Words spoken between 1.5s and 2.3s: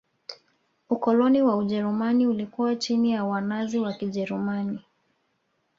ujerumani